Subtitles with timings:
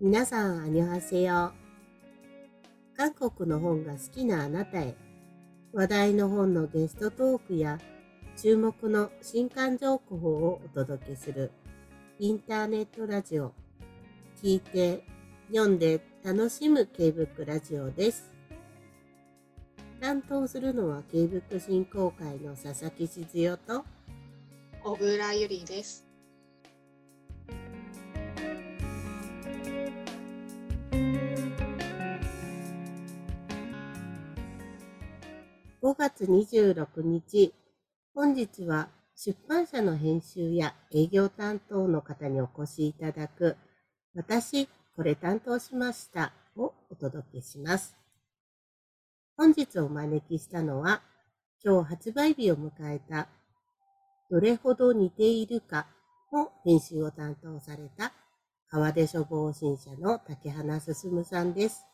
[0.00, 1.52] 皆さん、あにはせよ。
[2.96, 4.96] 韓国の本が好きなあなたへ、
[5.72, 7.78] 話題の本のゲストトークや、
[8.36, 11.52] 注目の新刊情報をお届けする、
[12.18, 13.52] インターネットラジオ。
[14.42, 15.04] 聞いて、
[15.52, 18.32] 読んで楽しむ K ブックラジオです。
[20.00, 23.84] 担当するのは K ブック振興会の佐々木静代と
[24.82, 26.13] 小倉ゆりです。
[35.84, 37.52] 5月26日、
[38.14, 43.58] 本日は出版社の編集や営業担当の方にお越しいただく、
[44.14, 44.66] 私、
[44.96, 47.98] これ担当しましたをお届けします。
[49.36, 51.02] 本日お招きしたのは、
[51.62, 53.28] 今日発売日を迎えた、
[54.30, 55.86] どれほど似ているか
[56.32, 58.14] の編集を担当された、
[58.70, 61.84] 川出処方新社の竹花進さんです。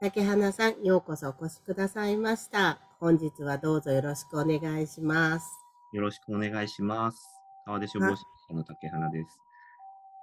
[0.00, 2.78] 竹花さん、ようこそお越しくださいました。
[3.04, 5.46] 本日はどうぞよろしくお願いします。
[5.92, 7.18] よろしくお願いします。
[7.66, 8.16] 川出処方新
[8.48, 9.38] 社の竹花です。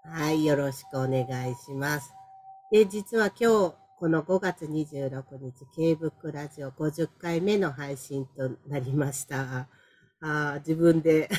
[0.03, 2.11] はい、よろしくお願いします。
[2.71, 9.67] で、実は今日、この5月26日、K ブックラジオ50回目の配信となりました。
[10.23, 11.29] あ自分で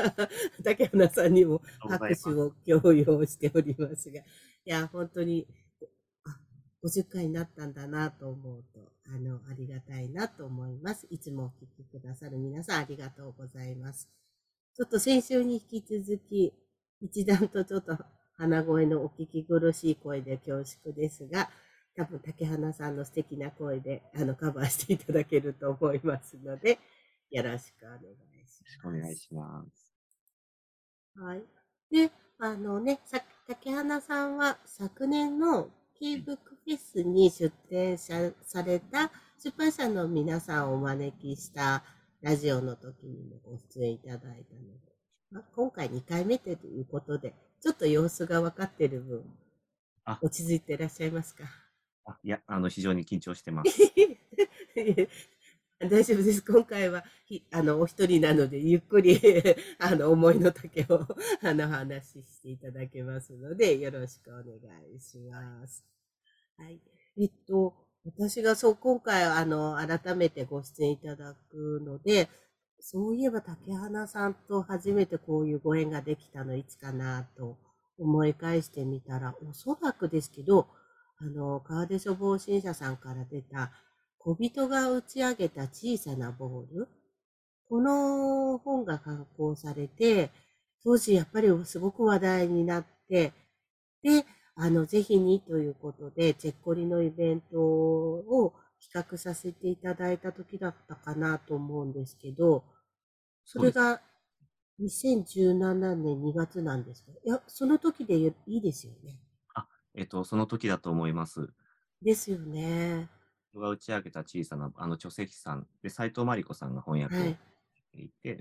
[0.64, 4.24] 竹花さんにも拍手を強要しておりますが、い
[4.64, 5.65] や、本当に、あ、
[6.84, 11.06] 50回になったんだなと思うと、あの、ありがたいなと思います。
[11.10, 14.08] いつもお聞きくださる皆さんありがとうございます。
[14.76, 16.52] ちょっと先週に引き続き、
[17.00, 17.96] 一段とちょっと
[18.36, 21.50] 鼻声のお聞き苦しい声で恐縮ですが、
[21.96, 26.78] 多分竹花さんの素敵な声であのカバーしていただけると思いますので、
[27.30, 28.86] よろしくお願いします。
[28.86, 29.92] お願いします。
[31.18, 31.42] はい。
[31.90, 39.10] で、あのね、さ竹花さんは昨年の K ブックフェスに出展された
[39.42, 41.84] 出版社の皆さんをお招きした
[42.20, 44.44] ラジオの時にもご出演いただいたので、
[45.30, 49.24] まあ、今回2回目ということで、ちょっと様子が分かってる分、
[50.20, 51.44] 落ち着いていらっしゃいますか？
[52.04, 53.70] あいや、あの、非常に緊張してます。
[55.78, 56.42] 大丈夫です。
[56.42, 57.04] 今回は、
[57.52, 59.20] あの、お一人なので、ゆっくり
[59.78, 61.06] あの、思いの丈を、
[61.42, 64.44] あの、話ししていただけますので、よろしくお願
[64.94, 65.84] いします。
[66.56, 66.80] はい。
[67.18, 67.74] えっと、
[68.06, 72.30] 私がそう、今回、あの、改めてご出演いただくので、
[72.80, 77.58] そういえば竹花さんと初めてこういうご縁ができたのいつかなと
[77.98, 80.68] 思い返してみたら、おそらくですけど、
[81.18, 83.72] あの、川出処方新社さんから出た、
[84.26, 86.88] 小人が打ち上げた小さなボール。
[87.68, 90.32] この本が刊行されて、
[90.82, 93.32] 当時やっぱりすごく話題になって、
[94.02, 94.26] で、
[94.56, 102.64] あの、ぜひにということで、チェッコリのイベントを企画させていただいた時だったかなと思うんですけど、
[103.44, 104.02] それが
[104.80, 109.20] 2017年2月なんですかいや、その時でいいですよね。
[109.94, 111.48] えっと、その時だと思います。
[112.02, 113.08] ですよね。
[113.56, 117.36] 人が打ち上げた小さなあの書籍さんで、斎藤真理子さんが翻訳をし
[117.92, 118.34] ていて、は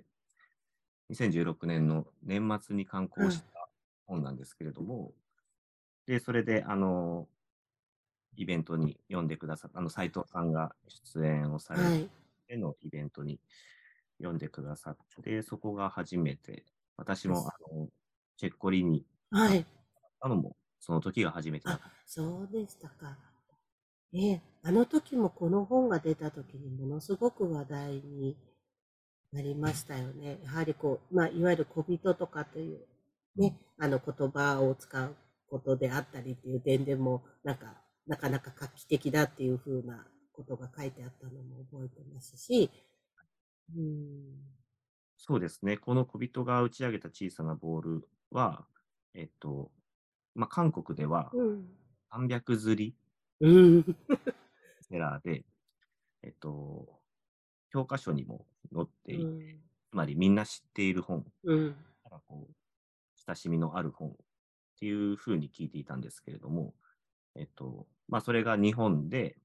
[1.10, 3.70] い、2016年の年末に刊行した
[4.06, 5.14] 本なんですけれども、
[6.08, 7.28] うん、で、それで、あの、
[8.36, 10.76] イベントに読んでくださった、あの、斎藤さんが
[11.14, 12.10] 出演をされ
[12.48, 13.40] てのイベントに
[14.18, 16.66] 読んでくださって、はい、そこが初めて、
[16.98, 17.88] 私も、あの、
[18.38, 19.66] チェッコリに、はい。
[20.22, 21.92] あのもその時が初めてだった。
[22.06, 23.35] そうでしたか。
[24.16, 28.38] えあの時もこの本が出た時にものすごく話題に
[29.32, 30.40] なりましたよね。
[30.44, 32.80] やはりこう、まあ、いわゆる小人とかという
[33.36, 35.16] ね、あの言葉を使う
[35.50, 42.70] ことであったりっていう点でも、なんか、なかなか画期的だっていうふうなことが書いてあったのも覚えてますし、
[43.76, 44.14] うん、
[45.18, 45.78] そうですね。
[45.78, 48.66] この小人が打ち上げた小さなボールは、
[49.14, 49.72] えっと、
[50.36, 51.32] まあ、韓国では
[52.14, 52.96] 300釣り
[54.82, 55.46] セラーで、
[56.24, 57.02] えっと、
[57.70, 61.76] 教科書にも載っていて、うん、つまりみんな知っている本、うん、
[62.28, 62.56] こう
[63.28, 64.14] 親しみのある本っ
[64.80, 66.74] ていうふうに聞いていたんですけれども、
[67.36, 69.38] えっと、まあ、それが日本で、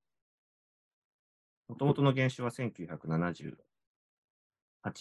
[1.69, 3.54] もともとの原種は1978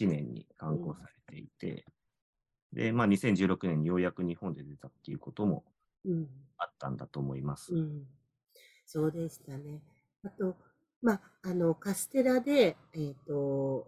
[0.07, 1.85] 年に刊行されていて、
[2.73, 5.63] で、まあ、2016年にようやく日本で出たっていうことも
[6.57, 7.73] あったんだと思います。
[7.73, 8.07] うん、
[8.91, 9.83] そうでしたね。
[10.25, 10.57] あと、
[11.03, 13.87] まあ、あの、カステラで、えっ、ー、と、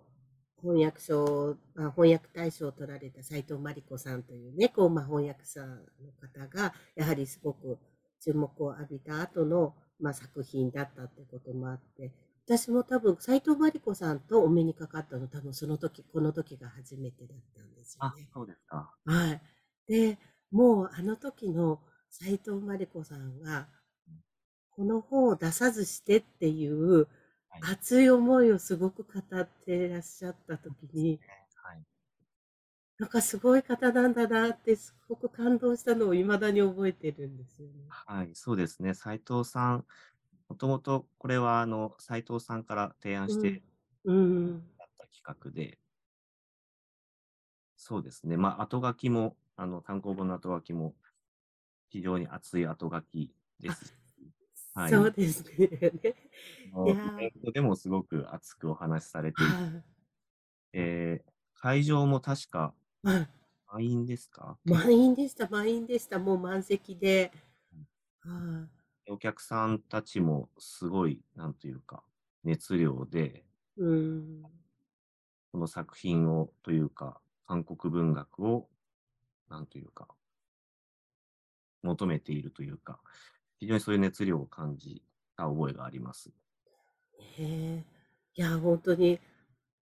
[0.62, 5.78] 翻訳賞、まあ、翻訳大賞を取られた斎藤真理子さんというね、こう、まあ、翻訳者の
[6.22, 7.80] 方が、やはりすごく
[8.24, 12.12] 注目を浴びた後の、まあ、作品だったってこともあって、
[12.46, 18.28] 私も多分、斎藤真理子さんとお目にかかったの、多分その時、この時が初めてだったんですよね。
[18.30, 18.94] あ、そうですか。
[19.06, 19.42] はい。
[19.88, 20.20] で、
[20.52, 21.80] もうあの時の
[22.12, 23.68] 斎藤真理子さんが、
[24.82, 27.08] この本を出さずしてっていう
[27.62, 31.20] 熱い思いをすごく語っていらっしゃった時に、
[31.62, 31.84] はい、
[32.98, 37.74] なんかすごい方なんだなってすごく感動したのをいまだに覚えてるんですよね。
[37.90, 38.96] はい、そうですね。
[38.96, 39.86] 斎藤さん、
[40.50, 43.62] もともとこれはあの斉藤さんから提案して、
[44.04, 45.78] うん、だった企画で、
[47.78, 48.36] そうですね。
[48.36, 50.96] まあ、後書きも、あの単行本の後書きも
[51.90, 54.01] 非常に熱い後書きです。
[54.74, 55.70] はい、そうですね。
[56.86, 59.52] いやでもすごく熱くお話しされていて、
[60.74, 62.74] えー、会場も確か
[63.04, 63.28] 満
[63.86, 64.58] 員ですか？
[64.64, 66.20] 満員でした、満員でした。
[66.20, 67.32] もう満席で。
[68.22, 68.68] は
[69.10, 72.04] お客さんたちもすごい、なんというか、
[72.44, 73.44] 熱量で、
[73.76, 74.44] うん、
[75.52, 78.70] この作品を、というか、韓国文学を、
[79.50, 80.08] なんというか、
[81.82, 83.00] 求めているというか、
[83.62, 85.04] 非常にそういう熱量を感じ
[85.38, 86.32] た覚えがあります。
[87.38, 87.86] へえ。
[88.34, 89.20] いや、本当に、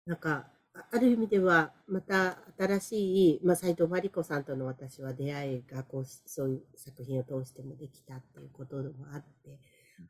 [0.07, 0.47] なんか、
[0.91, 9.59] ある意味では、また新しい、まあ、斉藤真理子さんとの私は出会いがこう、そういう作品を通してもできたっていうことでもあって、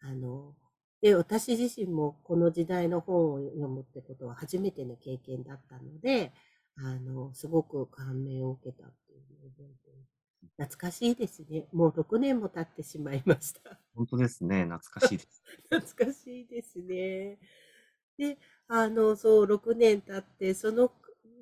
[0.01, 0.55] あの、
[1.03, 6.33] で、私自身もこの時代の本を読むってことは初めての経験だったので、
[6.77, 9.97] あの、すごく感銘を受けたっていうのを覚えて
[10.57, 11.67] 懐かしいですね。
[11.73, 13.79] もう6年も経ってしまいました。
[13.95, 14.65] 本当ですね。
[14.65, 15.43] 懐かしいです。
[15.71, 17.39] 懐かしいですね。
[18.17, 18.39] で、
[18.69, 20.93] あの、そう、6年経って、その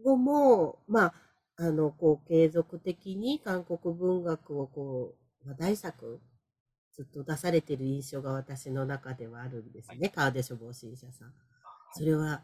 [0.02, 1.14] 後も、まあ、
[1.56, 6.20] あの、こう、継続的に韓国文学をこう、話題作、
[6.92, 9.98] ずっと出されてる印象が私の中ではあるんですね。
[10.00, 11.34] はい、川出処方新社さん。
[11.92, 12.42] それは、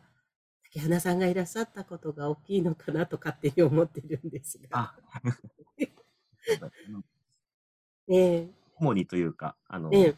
[0.72, 4.94] 竹花さんがいらっしゃったことが大きいのかなと勝手に思ってるんですが。
[8.08, 10.14] え主にというか、あの、え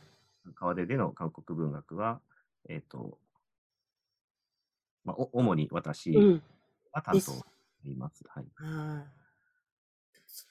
[0.54, 2.20] 川出での韓国文学は、
[2.69, 3.19] えっ、ー、と、
[5.04, 6.12] まあ、お主に私
[6.92, 7.42] が担当し
[7.82, 8.24] ています。
[8.28, 9.04] はい、あ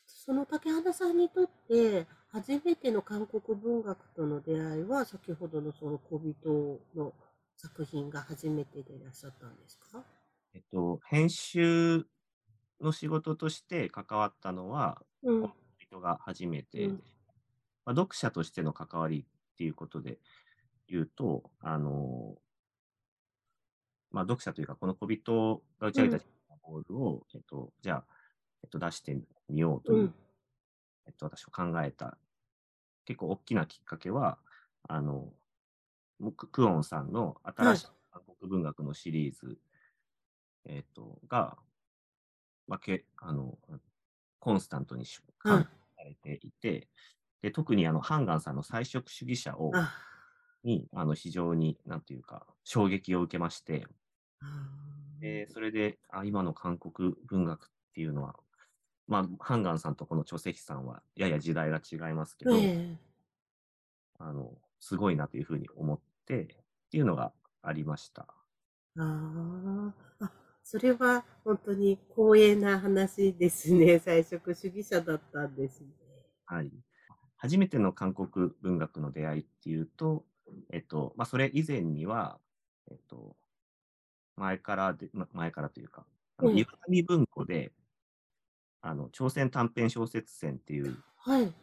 [0.07, 7.13] その竹花さんにとって、初めての韓国文学との出会いは、先ほどのその小人の
[7.57, 10.03] 作品が初めてでいらっしゃったんですか？
[10.53, 12.05] えっと、編集
[12.81, 15.53] の仕事として関わったのは、うん、
[15.91, 17.03] 人が初めてで、うん、
[17.85, 20.17] まあ、読者としての関わりっていうことで
[20.87, 22.35] 言うと、あの、
[24.11, 26.25] まあ、読者というか、この小人が打ち上げた
[26.63, 28.03] ボールを、うん、えっと、じゃあ、
[28.63, 29.17] えっと、出して
[29.49, 30.13] みようという、うん、
[31.07, 32.17] えっと、私は考えた、
[33.05, 34.37] 結構大きなきっかけは、
[34.87, 35.33] あの、
[36.37, 37.87] ククオンさんの新しい。
[38.11, 39.57] 韓国文学のシリーズ、
[40.65, 41.57] えっと、が、
[42.67, 43.57] まあ、けあの
[44.39, 45.67] コンスタントに出版
[46.01, 46.87] されていて、
[47.41, 49.71] で特にあのハンガンさんの菜食主義者を
[50.63, 53.85] にあの非常になんていうか衝撃を受けまして、
[55.19, 58.35] でそれであ今の韓国文学っていうのは、
[59.07, 62.95] まあ、ハンガンさんとこのチョセヒさんはやや時代が違いますけど、えー、
[64.19, 66.47] あのすごいなというふうに思ってっ
[66.91, 67.31] ていうのが
[67.61, 68.27] ありました。
[68.97, 70.31] ああ、
[70.63, 73.99] それは本当に光栄な話ですね。
[74.03, 75.87] 菜食主義者だったんですね。
[76.45, 76.71] はい。
[77.37, 80.25] 初めての韓国文学の出会いっていうと、
[80.69, 82.39] えっと、まあ、それ以前には、
[82.89, 83.35] えっと、
[84.35, 86.05] 前からで、前からというか、
[86.37, 87.71] あの、ゆかみ文庫で、
[88.81, 91.53] あの、朝鮮短編小説選っていう、はい。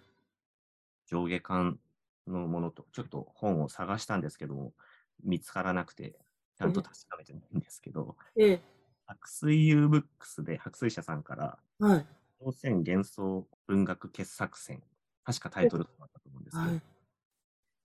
[1.06, 1.80] 上下巻
[2.26, 4.74] のものと、ちょっと本を探したんですけども、
[5.22, 6.18] 見つからなくて、
[6.56, 8.60] ちゃんと確かめてないんですけど、ええ、
[9.08, 12.06] 白水遊ブックスで白水社さんから、はい、
[12.44, 14.82] 朝鮮幻想文学傑作選、
[15.24, 16.80] 確かタイトルだったと思うんですけど、はい、っ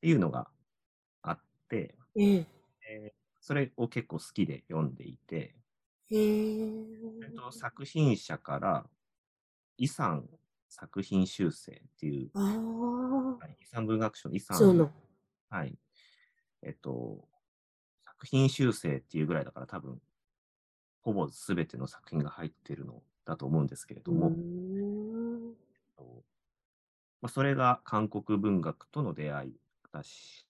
[0.02, 0.48] ていうのが
[1.22, 1.40] あっ
[1.70, 2.48] て、ええ。
[2.90, 5.56] えー、それを結構好きで読んでいて、
[6.12, 6.16] え。
[6.16, 8.86] ー、と作品者から
[9.78, 10.28] 遺産
[10.68, 14.92] 作品修正っていう、はい、遺産文学賞の遺産。
[15.50, 15.78] はい。
[16.64, 17.28] えっと、
[18.06, 20.02] 作品修正っていうぐらいだから多分
[21.04, 24.32] ほぼ全ての作品が入っているのだと思うんですけれども、
[27.22, 30.46] まあ、それが韓国文学との出会い、私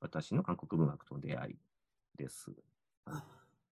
[0.00, 1.56] 私の韓国文学との出会い
[2.16, 2.52] です。
[3.06, 3.24] あ、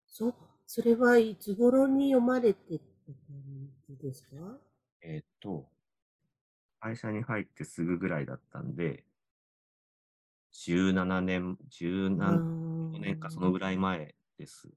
[0.07, 0.33] そう、
[0.65, 2.83] それはいつ頃に読まれてた
[3.27, 4.57] 感じですか？
[5.01, 5.69] えっ、と、
[6.79, 9.03] 会社に入ってすぐぐらいだったんで、
[10.51, 12.15] 17年、17
[12.99, 14.69] 年かそのぐらい前です。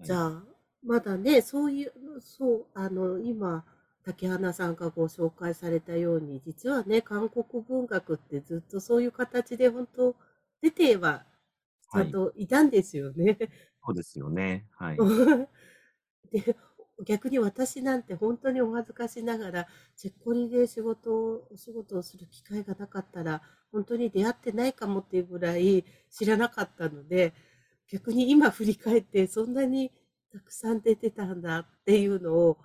[0.00, 0.44] じゃあ、
[0.82, 3.64] まだね、そういう、そう、あの、今、
[4.04, 10.16] 竹花さんがご紹介されたように、実はね、韓国文学ってずっとそういう形で本当、
[10.62, 11.26] 出ては、
[11.92, 13.24] ちゃんといたんですよね。
[13.24, 13.38] はい、
[13.86, 14.66] そうですよね。
[14.72, 14.96] はい。
[16.32, 16.56] で、
[17.04, 27.34] 逆に私なんて本当にお恥ずかしながら、チェッコリで仕事を、お仕事をする機会がなかったら、本当に出会ってないかもっていうぐらい知らなかったので、
[27.88, 29.90] 逆に今振り返って、そんなに
[30.32, 32.58] たくさん出てたんだっていうのを、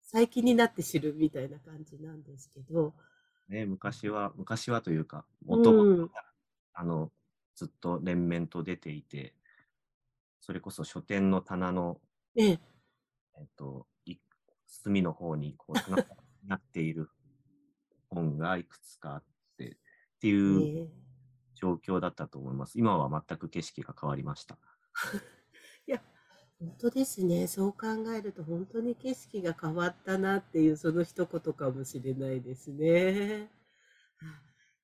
[0.00, 2.94] 最近になって知るみたいな感じなんですけど。
[3.48, 6.12] ね、昔は、昔はというか、もともと、
[6.74, 7.10] あの、
[7.54, 9.34] ずっと連綿と出ていて、
[10.40, 12.00] それこそ書店の棚の、
[12.36, 12.60] ええ。
[13.38, 13.86] えっと、
[14.66, 17.10] 隅の方にこうなっている
[18.08, 19.24] 本がいくつかあっ
[19.58, 19.76] てっ
[20.20, 20.90] ていう
[21.62, 22.76] 状況だったと思います。
[22.76, 24.58] 今は全く景色が変わりました。
[25.86, 26.02] いや、
[26.58, 27.46] 本当ですね。
[27.46, 33.52] そう考えると本当に景色が変わったなっていうその一言かもしれないですね。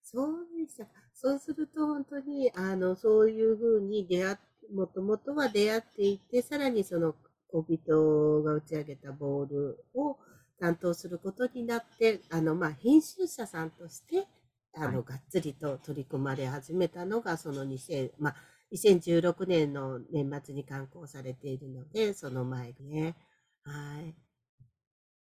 [0.02, 0.86] そうでした。
[1.12, 4.38] そうすると本当にあのそういうふうに出会
[4.72, 7.14] もともとは出会っていて、さらにその
[7.48, 10.16] 小人が打ち上げたボールを
[10.60, 14.26] 担当することになって、あの、まあ、編集者さんとして、
[14.74, 18.36] あの、はい、がっつりと取り組まれ始めたのが、その2000、まあ、
[18.70, 23.16] 2016年の年末に刊行されているので、その前でね。
[23.64, 24.14] はい。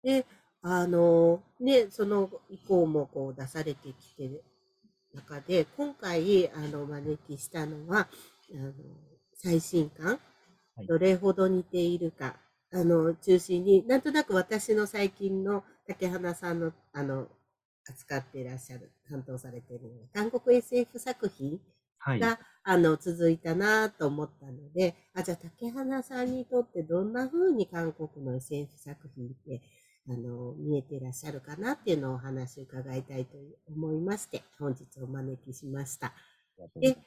[0.04, 0.26] で、
[0.62, 4.44] あの、ね、その以降もこう出されてきてる
[5.14, 8.08] 中で、今回、あの、招きしたのは、
[8.54, 8.74] あの、
[9.36, 10.20] 最新刊、
[10.88, 12.38] どれほど似ているか、
[12.74, 17.28] あの、中心に、なんとなく私の最近の竹花さんの、あの、
[17.90, 21.60] 扱っていらっしゃる、担当されている韓国 SF 作品
[22.20, 29.62] が、はい、あの、続いたなと思ったので、あ、じゃあ竹花さんにとってどんな風に韓国の SF 作品って、
[30.08, 36.14] あの、見えていらっしゃるかなっていうのをお話を伺いたいと思いまして、本日お招きしました。
[36.76, 36.98] で、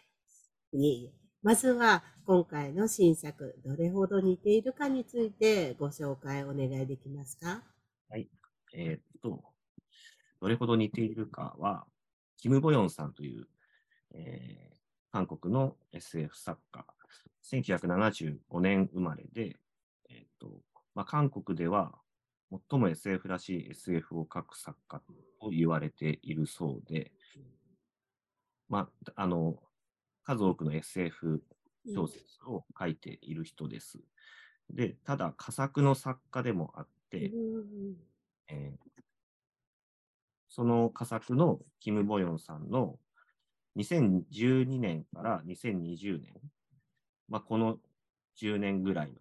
[0.72, 1.12] いえいえ。
[1.42, 7.62] まずは今回の新作、どれほど似ているかについてご紹介お願いできますか？
[8.08, 8.28] はい。
[8.74, 9.44] えー、っと、
[10.44, 11.86] どれほど似ているかは、
[12.36, 13.46] キム・ボヨンさんという、
[14.12, 14.76] えー、
[15.10, 16.84] 韓国の SF 作家、
[17.50, 19.56] 1975年生まれで、
[20.10, 20.60] えー、っと
[20.94, 21.94] まあ、韓国では
[22.70, 25.00] 最も SF らしい SF を書く作家
[25.40, 27.10] と言われているそうで、
[28.68, 29.56] まあ、あの
[30.24, 31.42] 数多くの SF
[31.86, 33.98] 小説を書いている人です。
[34.68, 37.32] で、ただ、佳作の作家でもあって、
[38.48, 39.03] えー、
[40.54, 42.96] その佳作のキム・ボヨンさんの
[43.76, 46.32] 2012年から2020年、
[47.28, 47.78] まあ、この
[48.40, 49.14] 10年ぐらいの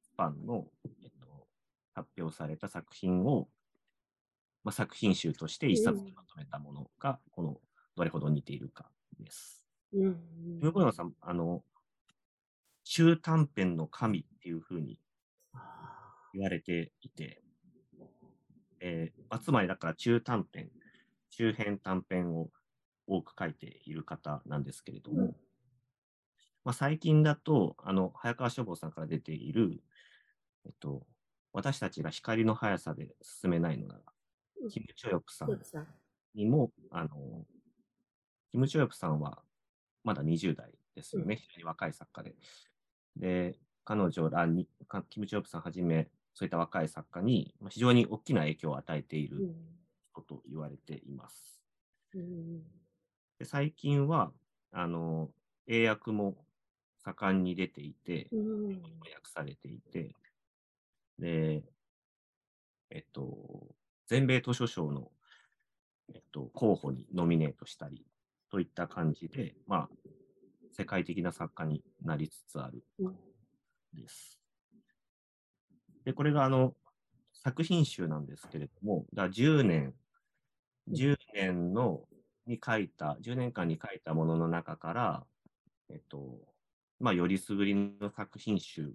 [0.00, 0.64] スパンの、
[1.02, 1.46] えっと、
[1.92, 3.48] 発表された作品を、
[4.64, 7.60] まあ、作品集として一冊にまとめたものが、この
[7.94, 8.88] どれほど似ているか
[9.20, 9.66] です。
[10.62, 11.62] 横山さん、あの、
[12.84, 14.98] 中短編の神っていうふうに
[16.32, 17.42] 言われていて、
[18.88, 20.70] えー、まあ、つまりだから中短編、
[21.30, 22.50] 中編短編を
[23.08, 25.36] 多く書いている方なんですけれども、うん、
[26.64, 29.82] まあ、最近だと、あの、早川書房さんから出ている、
[30.64, 31.04] えっと、
[31.52, 34.00] 私たちが光の速さで進めないのなら、
[34.70, 35.60] キム・チョヨプさん
[36.34, 37.44] にも、あの、
[38.52, 39.42] キム・チョヨプさんは
[40.04, 42.36] まだ20代ですよね、非常に若い作家で。
[43.16, 44.68] で、彼女らに、
[45.10, 49.54] キム・チョープさんはじめ、そういった若い作家に非常に大きな影響を与えている
[50.12, 51.62] 人と言われています。
[53.38, 54.32] で最近は
[54.70, 55.30] あの
[55.66, 56.36] 英訳も
[56.98, 58.28] 盛んに出ていて、
[59.14, 60.14] 訳されていて、
[61.18, 61.62] で、
[62.90, 63.74] えっと、
[64.06, 65.10] 全米図書賞の、
[66.14, 68.04] えっと、候補にノミネートしたり、
[68.50, 69.88] といった感じで、まあ、
[70.72, 72.84] 世界的な作家になりつつある
[73.94, 74.45] です。
[76.06, 76.72] で、これがあの
[77.32, 79.92] 作品集なんですけれども、だ10年、
[80.88, 82.04] 10年の
[82.46, 85.26] に書いた、10年間に書いたものの中から、
[85.90, 86.38] えっと、
[87.00, 88.92] まあ、よりすぐりの作品集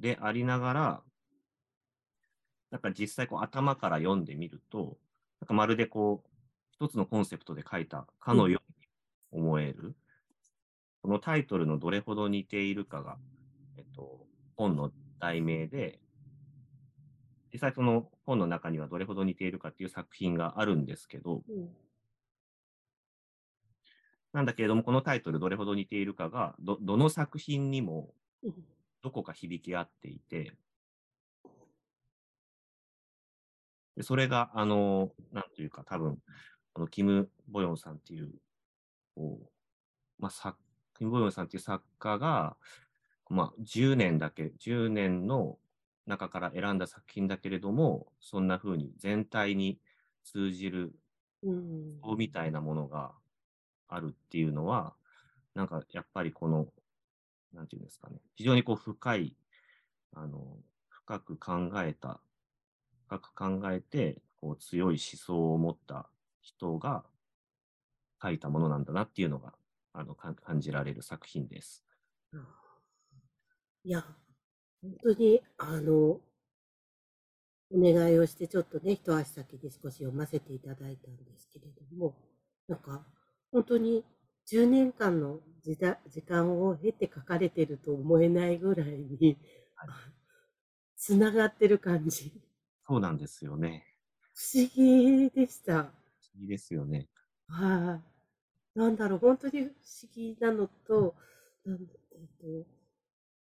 [0.00, 1.02] でありながら、
[2.72, 4.98] なんか実際こう頭から読んでみると、
[5.40, 6.28] なんかまるでこう、
[6.72, 8.60] 一つのコンセプトで書いたかのよ
[9.32, 9.94] うに思える。
[11.02, 13.16] このタイトルのどれほど似ているかが、
[13.76, 16.00] えっと、本の題名で、
[17.52, 21.68] 実際その本の中にはどれほど似ているかっていう作品があるんですけど、うん、
[24.32, 28.14] なんだけれども、このタイトルどれほど似ているかが、ど、どの作品にも
[29.02, 30.52] どこか響き合っていて、
[33.96, 36.16] でそれが、あの、なんというか、多分、
[36.72, 38.32] このキム・ボヨンさんっていう、
[39.14, 39.46] こう、
[40.18, 40.56] まあ、作、
[40.96, 42.56] キム・ボヨンさんっていう作家が、
[43.28, 45.58] まあ、10年だけ、10年の
[46.06, 49.80] 中から選んだ作品だけれども、そんな風に全体に
[50.24, 50.94] 通じる、
[52.16, 53.12] みたいなものが
[53.88, 54.94] あるっていうのは、
[55.54, 56.72] なんかやっぱりこの、
[57.52, 59.36] なんていうんですかね、非常にこう深い、
[60.14, 62.20] あの、深く考えた、
[63.06, 66.08] 深く考えて、こう強い思想を持った
[66.40, 67.04] 人が
[68.20, 69.54] 書いたものなんだなっていうのが、
[69.92, 71.84] あの、感じられる作品です。
[73.84, 74.04] いや、
[74.82, 76.20] 本当に、あの、お
[77.74, 82.14] 願いをして、ちょっとね、一足先で少し読ませていただいたんですけれども、
[82.68, 83.06] なんか、
[83.50, 84.04] 本当に
[84.46, 89.38] 10年間の時時間を経て書かれてると思えないぐらいに、
[90.96, 92.32] つながってる感じ。
[92.86, 93.86] そうなんですよね。
[94.34, 95.74] 不思議でした。
[95.74, 95.92] 不思
[96.40, 97.08] 議ですよね。
[97.48, 98.00] は
[98.74, 99.70] い、なんだろう、本当に不思
[100.14, 101.14] 議なのと、
[101.64, 102.66] なんえっと、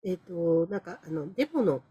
[0.06, 1.82] えっと、なんか、あの、デモの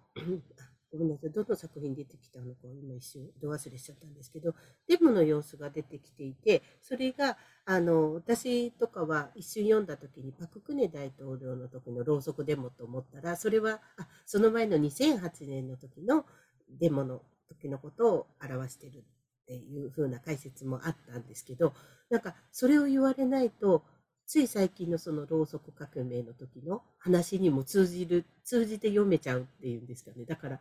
[0.93, 4.55] ごめんなさい、どの作品出てきたのか、今一瞬、ど忘れしちゃったんですけど、
[4.87, 16.25] デモの様子が出てきていて、それが、あの、私とかは一瞬読んだ時に、パククネ大統領の時のろうそくデモと思ったら、それは、あ、その前の2008年の時の
[16.71, 19.03] デモの時のことを表してるっ
[19.47, 21.73] ていう風な解説もあったんですけど、
[22.09, 23.83] なんか、それを言われないと、
[24.27, 30.25] つい最近のそのろうそく革命の時の話にも通じる、通じて読めちゃうっていうんですかね。
[30.25, 30.61] だから、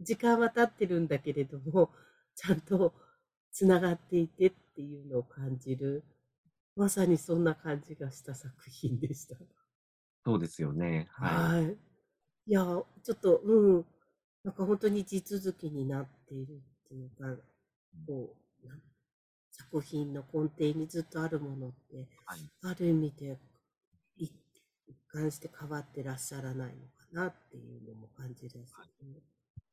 [0.00, 1.90] 時間は経ってるんだけれども、
[2.34, 2.94] ちゃんと
[3.50, 6.02] つながっていてっていうのを感じる、
[6.76, 9.36] まさにそんな感じがした作品でした。
[10.24, 11.08] そうですよね。
[11.12, 11.64] はい。
[11.64, 11.78] はい、
[12.46, 12.62] いや、
[13.02, 13.86] ちょっと、うん、
[14.44, 17.36] なんか本当に地続きになっているっていうか、
[18.06, 18.41] こう、
[19.70, 23.38] 作品の根底にずっとあるものって、はい、ある意味で
[24.16, 24.32] 一
[25.08, 28.64] 貫して変わってらっしゃらないのかなっていうのも感じですね。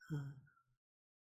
[0.09, 0.17] はい。
[0.17, 0.23] は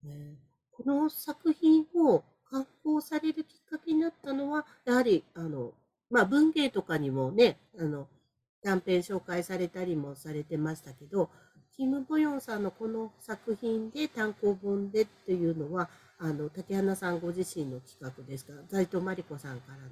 [0.04, 0.08] い。
[0.08, 0.38] ね、
[0.72, 5.74] この作品を刊行されるきっかけになったのは、やはり、あの、
[6.10, 8.08] まあ、文芸とかにもね、あの、
[8.64, 11.30] 短編紹介されたりもされてましたけど、
[11.76, 15.90] キム・ボヨンさんのこの作品で単行本でっていうのは、
[16.20, 19.84] あの、竹花さんご自身の企画ですか斉藤真理子さんからの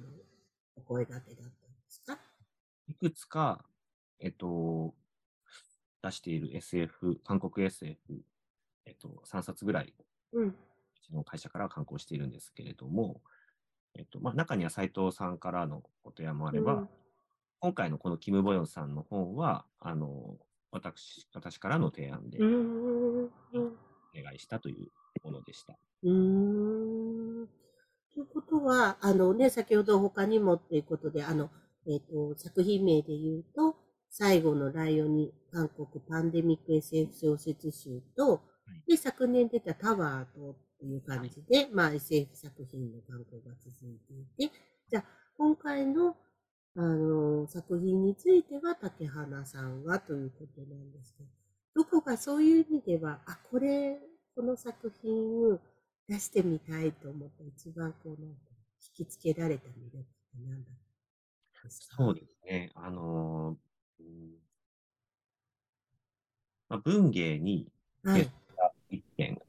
[0.76, 2.18] お声掛けだったんですか？
[2.86, 3.64] いくつか、
[4.20, 4.94] えっと、
[6.02, 7.98] 出している SF、韓国 SF
[8.86, 9.92] えっと、3冊ぐらい、
[10.32, 10.54] うん、う
[11.02, 13.20] ちの会社から刊行しているんですけれども、
[13.94, 16.88] えっとまあ、中には斉藤さんからのお問い合わせもあれば、うん、
[17.60, 20.38] 今回のこのキム・ボヨンさんの本は、あの
[20.70, 23.28] 私私からの提案で、お
[24.14, 24.88] 願いしたという
[25.22, 25.78] ものでした。
[26.02, 27.48] うん。
[28.14, 31.50] ということは、あのね、先ほど他にもっていうことで、あの、
[31.86, 33.76] えっ、ー、と、作品名で言うと、
[34.10, 38.42] 最後のライオニ、韓国パンデミック SF 小説集と、
[38.86, 43.98] で、昨年出たタワーとっていう感じで、はい、まあ SF 作品の観光が続い
[44.36, 44.54] ていて、
[44.90, 45.04] じゃあ、
[45.36, 46.16] 今回の、
[46.76, 53.98] あの、作品については竹花さんはということなんですけど、どこかそういう意味では、あ、これ、
[54.38, 55.58] この作品
[56.08, 58.36] 出してみたいと思った一番こう、なんか、
[58.96, 60.06] 引きつけられた魅力って
[60.46, 60.70] 何だ
[61.68, 62.70] そうですね。
[62.76, 64.04] あのー、
[66.68, 67.66] まあ、文芸に、
[68.04, 68.30] はい、
[68.88, 69.42] 一件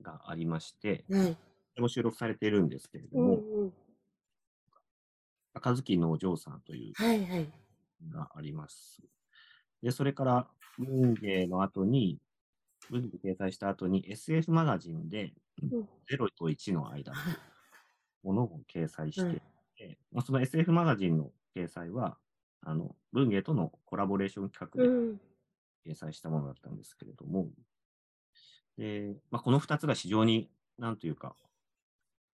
[0.00, 1.36] がありまして、はい、
[1.74, 3.72] でも収録されているんですけれども、うんうん、
[5.52, 9.02] 赤月のお嬢さんというがあります。
[9.82, 12.18] で、それから文芸の後に、
[12.90, 17.18] 文芸掲載した後に SF マガジンで0と1の間の
[18.22, 19.22] ものを掲載し
[19.76, 22.18] て、まあ、その SF マガジンの掲載は、
[22.62, 24.82] あの文芸とのコラボレーション企画
[25.84, 27.50] で掲載したものだったんですけれども、
[28.76, 31.36] で、まあ、この2つが非常に、なんというか、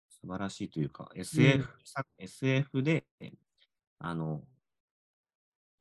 [0.09, 3.05] 素晴らしいというか、SF,、うん、SF で、
[3.99, 4.43] あの、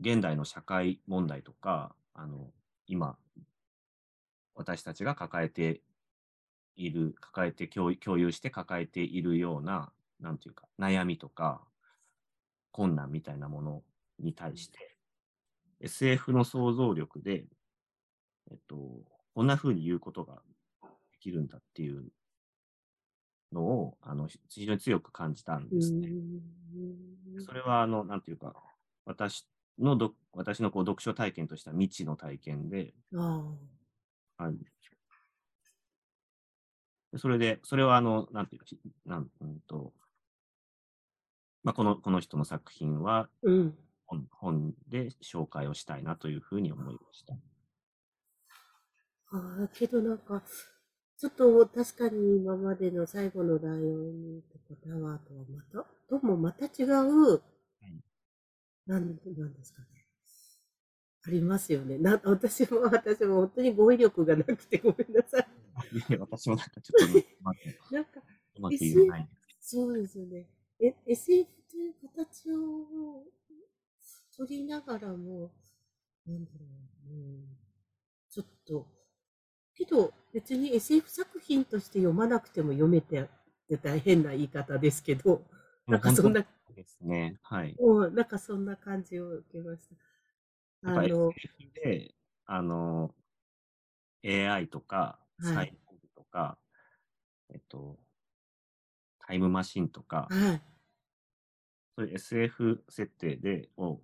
[0.00, 2.50] 現代の社会問題とか、あの、
[2.86, 3.18] 今、
[4.60, 5.80] 私たちが抱えて
[6.76, 11.62] いる、抱えて共有して抱えているような、なんていうか、悩みとか、
[12.70, 13.82] 困難みたいなもの
[14.18, 14.96] に対して、
[15.80, 17.46] SF の想像力で、
[18.50, 18.76] えっと、
[19.34, 20.42] こんな風に言うことが
[20.82, 20.88] で
[21.20, 22.04] きるんだっていう
[23.52, 26.10] のをあの非常に強く感じたんですね。
[27.46, 28.54] それはあのなんていうか
[29.06, 29.46] 私
[29.78, 32.92] のど私のこう読書体験としては未知の体験で、
[34.40, 34.54] はい、
[37.18, 38.66] それで、それはあの、なんていうか、
[39.04, 39.92] なんうんと、
[41.62, 43.76] まあ、このこの人の作品は、うん、
[44.06, 47.34] 本本で紹介をしたいなというふうに思いました。
[49.32, 50.42] ああ、けどなんか、
[51.18, 57.40] ちょっと確かに今までの最後のライオンとかタワーとはまた、ともまた違う、は
[57.86, 57.92] い、
[58.86, 59.89] なんなんですかね。
[61.22, 61.98] ありますよね。
[61.98, 65.46] な私も私も本当に語彙力がなくてごめんなさい。
[66.18, 67.22] 私もなんかちょっ
[67.88, 68.22] と なんか、
[68.56, 69.28] うまく言えない
[69.60, 70.48] そうですよね。
[70.80, 73.24] え SF という形を
[74.36, 75.52] 取りながらも、
[76.26, 76.66] なんだろ
[77.10, 77.58] う、うん、
[78.30, 78.86] ちょっと、
[79.74, 83.26] けど別に SF 作品として読まなくても読めてっ
[83.68, 85.44] て大変な言い方ですけど、
[85.86, 87.38] なんかそんな、ですね。
[87.42, 87.76] はい。
[87.78, 89.94] もうなんかそんな感じを受けました。
[90.82, 91.32] あの、
[91.74, 92.14] で、
[92.46, 93.14] あの、
[94.24, 96.58] AI とか、サイボーグとか、
[97.52, 97.98] えっと、
[99.26, 100.62] タイムマシンとか、はい、
[101.96, 104.00] そういう SF 設定でを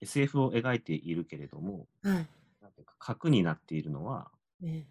[0.00, 2.28] SF を描いているけれども、はい、
[2.60, 4.86] なんていうか核になっているのは、ね、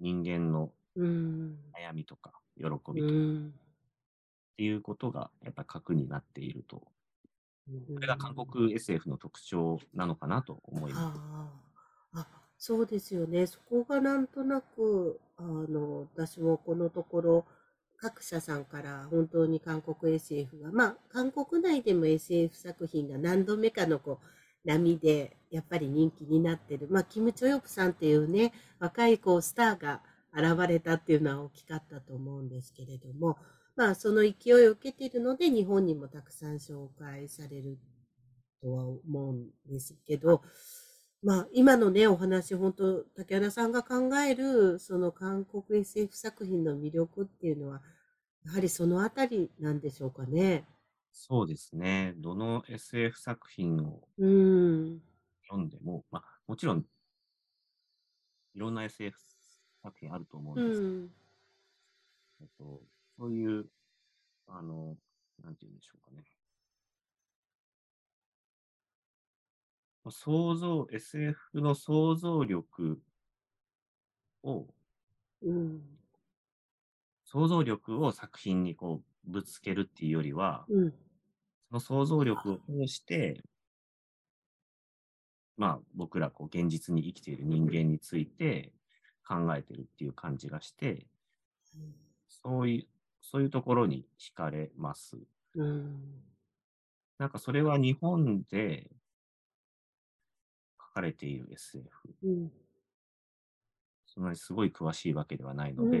[0.00, 2.94] 人間の悩みとか喜びとかっ
[4.56, 6.82] ていうことがやっぱり核になっていると。
[7.66, 11.20] これが韓国 SF の特徴なのかなと思います。
[12.14, 12.26] あ
[12.58, 13.46] そうですよね。
[13.46, 17.44] そこがなんとなく、あの、私もこのところ、
[17.98, 30.02] 各社さんから本当に韓国 SF が、まあ、韓国内でも SF 作品が何度目かのこう波でやっぱり人気になってる、まあ、キム・チョヨプさんっていうね、若いこうスターが
[30.34, 33.38] 現れたっていうのは大きかったと思うんですけれども、
[33.76, 37.78] まあ、その勢いを受けているので、日本にもたくさん紹介される
[38.62, 40.42] とは思うんですけど、
[41.22, 47.80] まあ、今のね、お話、本当竹原さんが考える、その韓国 SF 作品の魅力っていうのは、
[48.44, 50.64] やはりそのあたりなんでしょうかね。
[51.10, 52.12] そうですね。
[52.18, 56.84] どの SF 作品を読んでも、まあ、もちろん、
[58.54, 59.18] いろんな SF
[59.82, 61.10] 作品あると思うんですけど、うん、
[62.40, 62.82] えっと、
[63.16, 63.66] そういう、
[64.46, 64.96] あの、
[65.42, 66.24] なんて言うんでしょうかね。
[70.10, 73.00] 想像、SF の想像力
[74.42, 74.66] を、
[75.42, 75.82] うん、
[77.24, 80.90] 想像力を作品にこうぶつけるっていうよりは、うん、
[81.68, 83.40] その想像力を通して、
[85.56, 88.72] まあ僕らこう現実に生きている人間について
[89.26, 91.06] 考えてるっていう感じがして、
[91.76, 91.94] うん、
[92.28, 92.93] そういう、
[93.24, 95.16] そういうところに惹かれます。
[95.56, 96.22] うん、
[97.18, 98.90] なんかそれは日本で
[100.78, 101.88] 書かれている SF。
[102.22, 102.52] うん、
[104.04, 106.00] そんなにすごい詳しいわけではないので、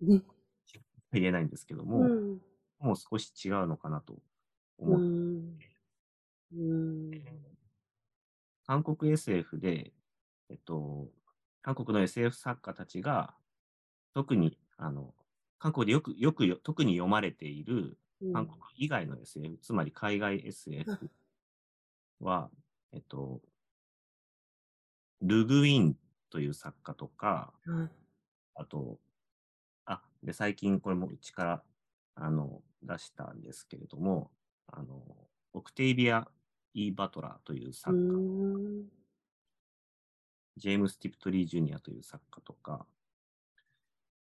[1.12, 2.08] 言えないんですけども、
[2.78, 4.18] もう少し違うのかなと
[4.78, 5.58] 思っ
[6.50, 7.22] て、
[8.66, 9.92] 韓国 SF で、
[10.48, 11.08] えっと、
[11.60, 13.34] 韓国の SF 作家たちが、
[14.14, 15.14] 特に、あの、
[15.58, 17.98] 韓国でよく、よく特に読まれている
[18.32, 21.10] 韓国以外の SF、つまり海外 SF
[22.20, 22.50] は、
[22.92, 23.40] えっと、
[25.20, 25.96] ルグウィン
[26.30, 27.90] という作家とか、うん、
[28.54, 28.98] あと、
[29.84, 31.62] あ、で、最近これもうちから
[32.14, 34.30] あの出したんですけれども、
[34.66, 35.02] あの、
[35.52, 36.28] オクテイビア・
[36.74, 38.88] イー・バトラーという作家、
[40.56, 42.86] ジェームス・ティプトリー・ジュニアという作家とか、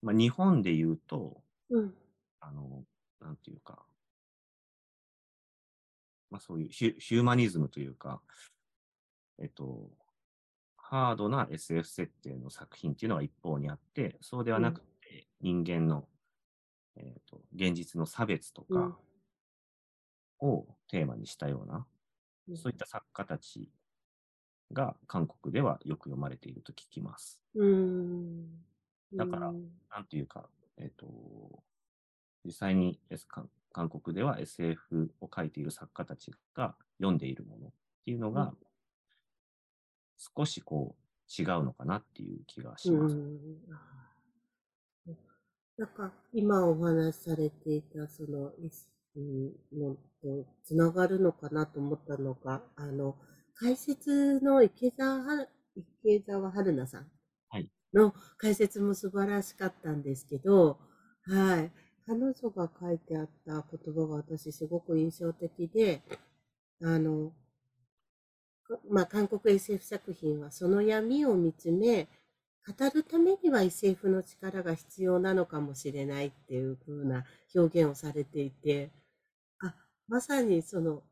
[0.06, 1.42] まあ、日本で言うと、
[1.72, 1.94] うん、
[2.40, 2.84] あの、
[3.20, 3.80] なんていうか、
[6.30, 8.22] まあ、そういうヒュヒューマニズムというか、
[9.42, 9.90] えっと、
[10.78, 16.08] ハードな SF 設定の作品っていうのは一方にあって、そうではなくて、人間の、
[16.98, 18.96] えーと、現実の差別とか
[20.40, 21.88] をテーマにしたような、
[22.48, 23.72] うん、そういった作家たち
[24.72, 27.42] が韓国ではよく読まれていると聞きます。
[27.56, 28.66] うん、
[29.16, 29.52] だから、
[29.92, 31.08] なんていうか、えっ、ー、と、
[32.44, 33.28] 実際に、S、
[33.72, 37.72] 韓国では SF を書いている作家たちが読んでいるものっ
[38.06, 38.54] ていうのが、
[40.18, 43.18] 少しこう違うのかなっていう気がします。
[45.78, 48.88] なんか今お話しされていたその S
[49.74, 53.16] のとつながるのかなと思ったのが、あの
[53.56, 57.08] 解説の池澤池澤春菜さん
[57.96, 60.78] の解説も素晴らしかったんですけど、
[61.24, 61.72] はい。
[62.08, 66.04] 彼女が書いてあった言葉が私すごく印象的で、
[66.84, 67.32] あの、
[68.90, 72.08] まあ、韓国 SF 作品はその闇を見つめ、
[72.68, 77.24] 語るためには SF の力が必要なのかもしれないっていう風な
[77.56, 78.92] 表現をされていて、
[79.62, 79.76] あ、
[80.08, 81.04] まさにその、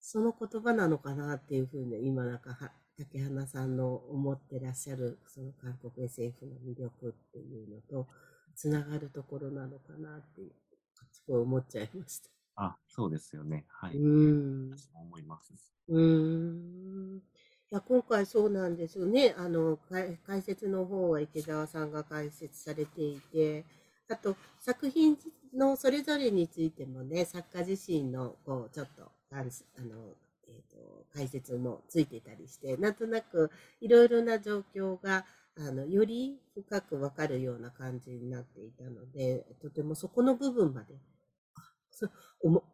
[0.00, 8.08] その言葉なのかなっていうふうに今なんか竹花さんの思ってらっしゃるその韓国 SF の魅力っていうのと
[8.56, 10.42] つながるところなのかなって
[11.12, 12.28] すごい思っちゃいました。
[12.56, 13.66] あ、そうですよね。
[13.68, 13.96] はい。
[13.96, 14.76] うん。
[14.94, 15.54] 思います。
[15.88, 17.22] うん。
[17.70, 19.34] いや、今回そうなんですよね。
[19.38, 19.78] あの、
[20.26, 23.64] 解説の方は池澤さんが解説されていて、
[24.10, 25.16] あと、作品
[25.54, 30.14] のそれぞれについてもね、作家自身の、こう、ちょっと、あの、
[30.48, 40.94] えーと、解説もついてたりして、なんとなくいろいろな状況があのより深くわかるような感じになっていたので、とてもそこの部分まで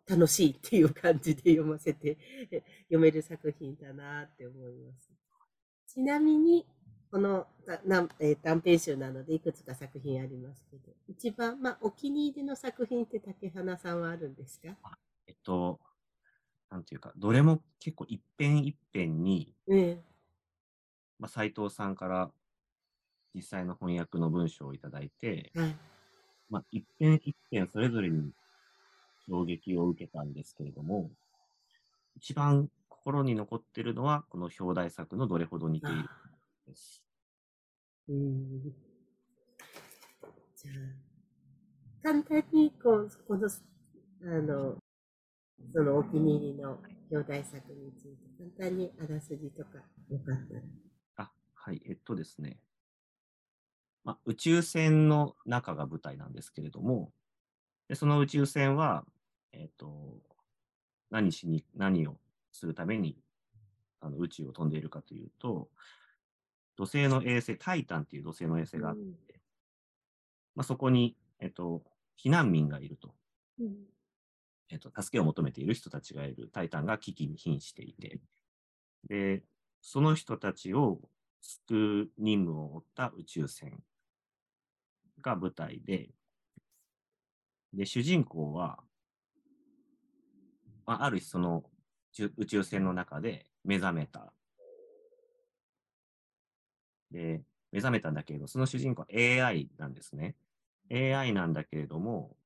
[0.06, 2.18] 楽しいっていう感じで読ませて
[2.88, 5.10] 読める作品だなって思います。
[5.86, 6.66] ちなみに、
[7.10, 7.46] この
[7.86, 14.76] な、え、短編集なのでいくつか作品ありますけど、一番、まあ、お気に入りの作品って竹花さんはあるんですか？
[15.26, 15.80] えっと、
[16.70, 20.00] なんていうか、どれも結構一辺一辺に、うん、
[21.18, 22.30] まあ、斉藤さんから
[23.34, 25.74] 実際の翻訳の文章をいただいて、うん、
[26.50, 28.32] まあ、一辺一辺それぞれに
[29.28, 31.10] 衝撃を受けたんですけれども、
[32.16, 36.10] 一番心に残っているのは、この表題作のどれほど似ているか
[36.66, 37.02] です。
[38.08, 38.62] うん。
[40.56, 44.76] じゃあ、簡単にこう、この、あの、
[45.72, 46.78] そのお気に入りの
[47.10, 49.78] 表題作について、簡単にあらすじとか
[50.10, 50.60] よかったら。
[51.16, 52.58] あ、はい、えっとですね。
[54.04, 57.10] まあ、宇宙船の中が舞台なんですけれども、
[57.88, 59.04] でその宇宙船は、
[59.52, 60.20] えっと、
[61.10, 62.18] 何しに、何を
[62.52, 63.16] するために
[64.00, 65.68] あの宇宙を飛んでいるかというと、
[66.76, 69.10] 土星の衛星、タイタンっていう土星の衛星があって、うん、
[70.56, 71.82] まあ、そこに、えっと、
[72.22, 73.14] 避難民がいると。
[73.60, 73.93] うん
[74.70, 78.20] えっと、助けを求めている人たちがいるタイタンが危機に瀕していて、
[79.08, 79.42] で、
[79.80, 81.00] その人たちを
[81.40, 83.82] 救う任務を負った宇宙船
[85.20, 86.10] が舞台で、
[87.72, 88.78] で、主人公は、
[90.86, 91.64] まあ、ある日その
[92.36, 94.32] 宇宙船の中で目覚めた。
[97.10, 100.36] で、目覚めたんだけれど、その主人公は AI なんですね。
[100.90, 102.36] AI なんだけれども、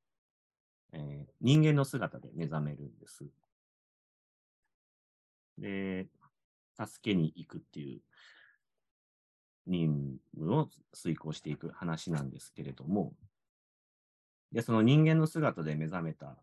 [0.92, 3.24] えー、人間の姿で目覚めるんです。
[5.58, 6.06] で、
[6.78, 8.00] 助けに行くっていう
[9.66, 13.12] 任務を遂行していく話なんですけれども、
[14.52, 16.36] で、その人間の姿で目覚めた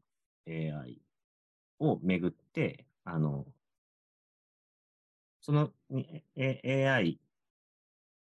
[0.48, 1.02] AI
[1.80, 3.46] をめぐって、あの、
[5.42, 5.72] その
[6.38, 7.20] AI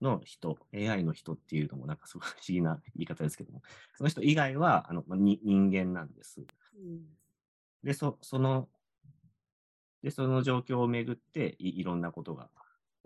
[0.04, 3.64] の人、AI の人っていうのもなんかすごい不思議な言い方ですけども、
[3.96, 6.42] その人以外はあの、まに人間なんです。
[6.78, 7.02] うん、
[7.84, 8.70] で、そその、
[10.04, 12.50] で、その状況をめぐっていいろんなことが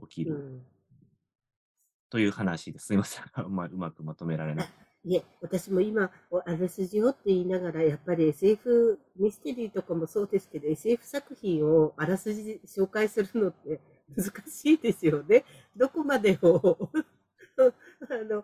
[0.01, 0.65] 起きる、うん、
[2.09, 2.87] という話です。
[2.87, 3.23] すみません。
[3.49, 4.67] まうまくまとめられない。
[5.05, 6.11] いえ、私も今、
[6.45, 13.79] あらすじをって言いながら、やっぱり SF ミステリーとかもそうですけど、SF 作品をあらすじ紹介するのって
[14.15, 15.45] 難しいですよね。
[15.77, 16.89] どこまでを
[18.09, 18.43] あの、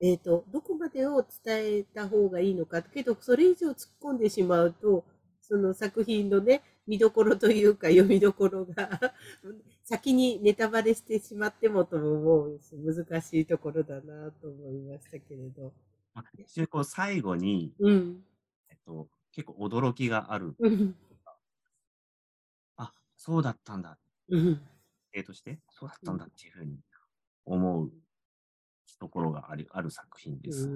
[0.00, 2.82] えっ、ー、と、どこまでを伝えた方がいいのか。
[2.82, 5.04] けど、それ以上突っ込んでしまうと、
[5.40, 9.14] その作品のね、見どころというか、読みどころが
[9.84, 15.72] 先にネタバレしてしまってもとも思う難しいところだなと思いましたけれど。
[16.36, 18.24] 一応こう最後に、うん、
[18.68, 20.54] えっと、結構驚きがある。
[22.76, 23.98] あ、そうだったんだ。
[24.28, 24.60] うん
[25.12, 26.80] 定として、そうだったんだっていうふうに
[27.46, 27.92] 思う
[28.98, 30.72] ところがあるある作品です。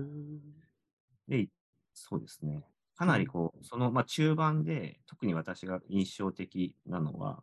[1.29, 1.49] で、
[1.93, 2.65] そうですね。
[2.95, 7.43] かなりこう、その、まあ、中盤で特に私が印象的なのは、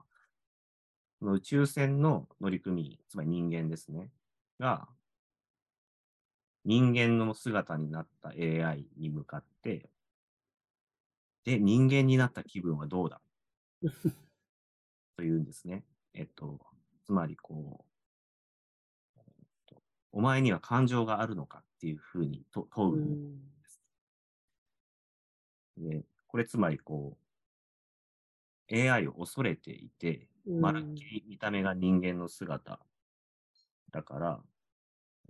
[1.19, 4.12] この宇宙船の乗組員、つまり人間ですね、
[4.60, 4.88] が、
[6.65, 9.89] 人間の姿になった AI に向かって、
[11.45, 13.21] で、人間になった気分はどうだ？
[15.17, 15.86] というんですね。
[16.13, 16.60] えっと、
[17.06, 19.76] つまりこう、
[20.12, 23.82] お前には感情があるのかっていうふうに問うんです。
[25.78, 27.18] でこれつまりこ
[28.72, 32.80] う、AI を恐れていて、まるっきり見た目が人間の姿
[33.92, 34.39] だから、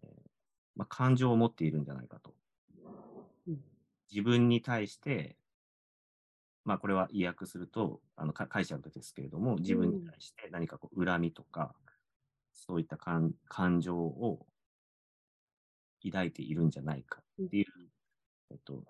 [0.04, 0.10] えー、
[0.76, 2.34] まあ、感情を持っているんじゃないかと。
[4.12, 5.36] 自分に対して、
[6.66, 11.76] まあこれは意訳すると、あの解釈ですけれども、自分に対して何かこう恨みとか、
[12.54, 14.46] そういった感感情を
[16.04, 17.66] 抱いているんじゃないかっていう、
[18.52, 18.84] えっと、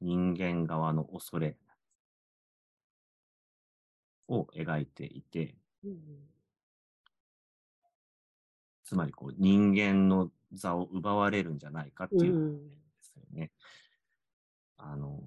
[0.00, 1.56] 人間側の恐れ
[4.28, 5.56] を描いていて、
[8.84, 13.50] つまりこう人間の座を奪われるんじゃないかっていうですよね。
[14.76, 15.20] あの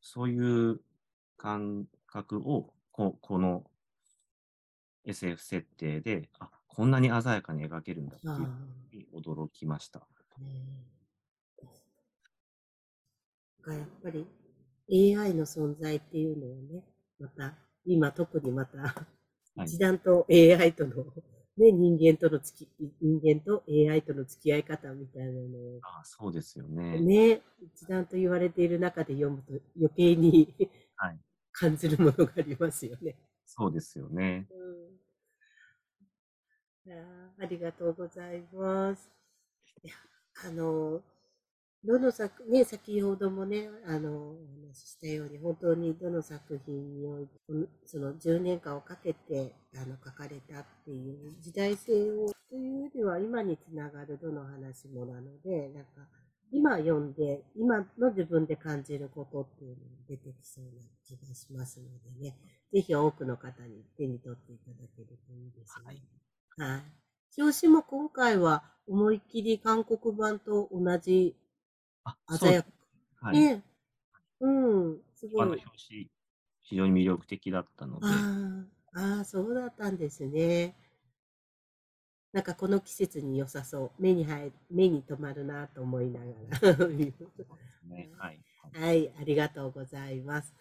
[0.00, 0.80] そういう
[1.40, 3.64] 感覚をここの
[5.06, 8.36] SF 設定であこんなに鮮やかに描けるんだっていう
[8.92, 10.06] に驚きました。
[13.62, 14.26] がやっぱり
[15.16, 16.84] AI の存在っていうのをね、
[17.18, 17.54] また、
[17.86, 19.06] 今特にまた、
[19.64, 21.04] 一段と AI との、
[21.56, 22.68] ね、人間とのつき、
[23.00, 27.00] 人間と AI との付き合い方みたいなのを、あそうですよね。
[27.00, 30.54] ね、一段と言われている中で読むと余計に
[31.00, 31.18] はい、
[31.60, 33.16] 感じるものがありますよね。
[33.44, 34.48] そうですよね。
[36.86, 39.10] うん、あありがとうございます。
[39.84, 39.94] いや
[40.46, 41.02] あの
[41.82, 44.36] どの作、ね、先ほどもね、あの、お
[44.68, 47.30] 話ししたように、本当にどの作品において、
[47.86, 56.06] その10年間をかけて、あの、書かれたっていう時代性を、というよりは、今につながるどの話もなので、なんか、
[56.52, 60.70] 今読んで、今の自分で感じることっていうのが出てきそうな
[61.06, 61.86] 気がしますの
[62.18, 62.36] でね、
[62.72, 66.00] ぜひ多くの方に手に取っていただけるといいですね。
[66.58, 66.72] はい。
[66.72, 66.82] はい。
[67.38, 71.36] 表紙も今回は思いっきり韓国版と同じ
[72.38, 72.68] 鮮やか。
[73.22, 73.38] はい。
[73.38, 73.62] ね
[74.40, 75.46] うん、すごい。
[75.46, 76.10] 表紙、
[76.60, 78.06] 非常に魅力的だったので。
[78.06, 80.74] ああ、そうだったんですね。
[82.32, 84.02] なんかこの季節に良さそう。
[84.02, 87.12] 目に入目に留まるなと思いながらね
[88.18, 88.40] はい。
[88.72, 90.54] はい、ありがとうございます。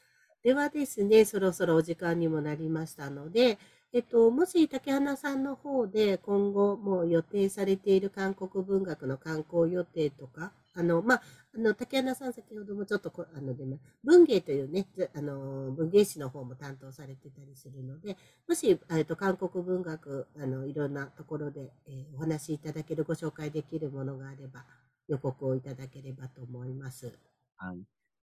[0.44, 3.60] ではですね、そろそろお時間にもなりましたので、
[3.92, 11.22] えっと、もし竹花さんの方で今後もう予定されている韓国文学の観光予定とかあの、まあ、
[11.56, 13.66] あの、竹穴さん先ほどもちょっとこ、あの、で、
[14.02, 18.16] 文芸というね、あの、文芸誌の方も担当されてたりするので、
[18.48, 24.64] もし、えっと、韓国文学、あの、いろんなところで、えー、お話しいただける、ご紹介できるものがあれば、
[25.10, 27.12] 予告をいただければと思います。
[27.58, 27.80] はい。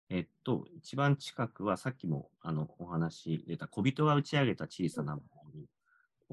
[0.10, 5.70] えっと、一番近くは、さっきも、あの、お話出た、小人が打ち上げた小さなボール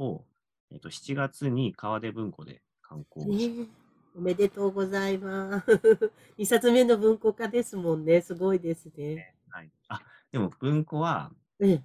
[0.02, 0.24] を、
[0.72, 3.87] えっと、7月に川出文庫で刊行し、えー
[4.18, 5.66] おめでとうございます。
[6.36, 8.20] 2冊目の文庫化ですもんね。
[8.20, 9.36] すごいですね。
[9.48, 9.70] はい。
[9.86, 10.02] あ、
[10.32, 11.84] でも文庫は、ね、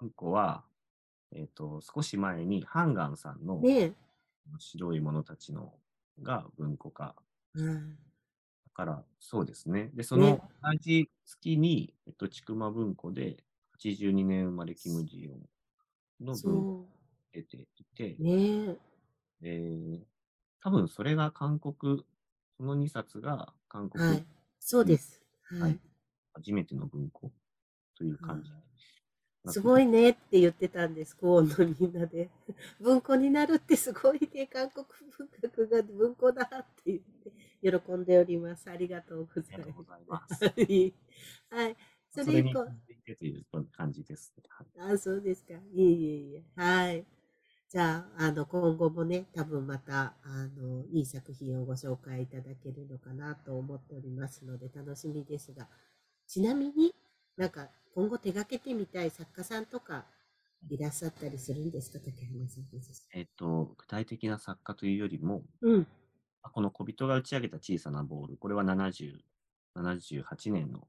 [0.00, 0.64] 文庫は、
[1.32, 3.94] えっ、ー、と、少し前にハンガンさんの、ね、
[4.58, 5.74] 白い者たちの
[6.22, 7.14] が文庫化。
[7.52, 7.98] うん、だ
[8.72, 9.90] から、そうですね。
[9.92, 13.44] で、その同じ月に、えっと、ちくま文庫で、
[13.78, 16.88] 82年生まれキム・ジヨンの文庫
[17.32, 18.78] 出ていて、ね
[19.42, 20.15] えー、
[20.66, 22.02] 多分それが韓国、
[22.56, 24.24] その2冊が韓国、はい、
[24.58, 25.22] そうです。
[25.60, 25.78] はい。
[26.32, 27.30] 初めての文庫
[27.96, 28.50] という感じ。
[29.52, 32.30] すごいねって言ってたんです、高音のみんなで。
[32.82, 34.84] 文庫になるってすごいね、韓国
[35.16, 36.98] 文学が文庫だって
[37.62, 38.68] 言って喜んでおります。
[38.68, 39.64] ありがとうござい
[40.08, 40.44] ます。
[40.44, 41.76] はい。
[42.10, 42.66] それ以降。
[43.20, 44.34] という感じです。
[44.80, 45.54] あ、そうですか。
[45.54, 46.44] いえいえいえ。
[46.56, 47.06] はい。
[47.76, 55.68] じゃあ、あの、今後もね、多分また、あの、いい作品をご紹介いただけるのかなと思っておりますので、楽しみですが、
[56.26, 56.94] ちなみに
[57.36, 60.06] なんか、今後手掛けてみたい作家さんとか
[60.70, 62.64] いらっしゃったりするんですか、竹花さん
[63.12, 65.86] えっと、具体的な作家というよりも、うん、
[66.40, 69.18] この小人が打ち上げた小さなボール、これは70
[69.76, 70.88] 78年の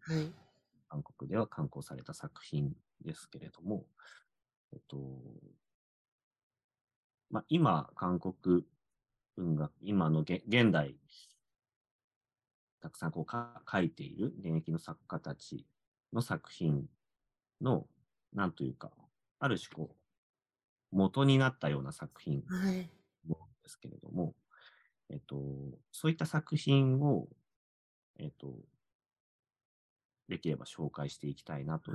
[0.88, 3.84] 韓国では刊行された作品ですけれども、
[4.72, 4.98] えっと、
[7.30, 8.64] まあ、今、韓国
[9.36, 10.96] 文学、今の現代、
[12.80, 15.66] たくさんこうか書いている現役の作家たち
[16.14, 16.86] の作品
[17.62, 17.88] の、
[18.34, 18.92] なんというか、
[19.40, 22.48] ある種こう、元になったような作品で
[23.68, 24.34] すけれども、はい、
[25.10, 25.44] えっと、
[25.92, 27.28] そういった作品を、
[28.20, 28.56] えっと、
[30.30, 31.92] できれば紹介していきたいなと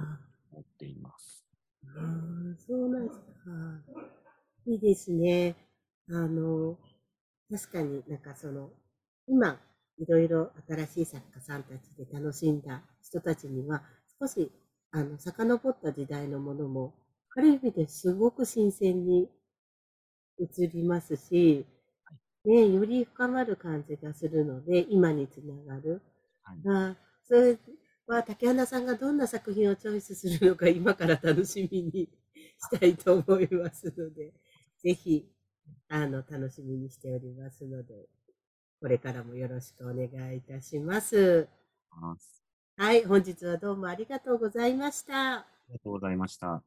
[0.53, 1.47] 思っています。
[1.85, 4.22] ああ、そうなんですか。
[4.67, 5.55] いいですね。
[6.09, 6.77] あの、
[7.51, 8.71] 確かになんかその、
[9.27, 9.61] 今、
[9.99, 13.83] いろいろ新しい作家さんたちで楽しんだ人たちには、
[14.21, 14.51] 少し、
[14.91, 16.95] あの、遡った時代のものも、
[17.37, 19.29] ある意味ですごく新鮮に
[20.39, 21.65] 映りますし、
[22.45, 26.03] ね、より深まる感じがするので、今につながる。
[26.43, 27.59] はい、あそれ
[28.07, 32.09] まあ、竹花さんがどんな作品をチョイスするのか今から楽しみに
[32.73, 34.33] したいと思いますので、
[34.83, 35.29] ぜひ、
[35.89, 38.09] あの、楽しみにしておりますので、
[38.81, 41.49] これからもよろしくお願いいたします。
[42.77, 45.35] はい、本日はどうもありがとうございました。
[45.35, 46.65] ありがとうございました。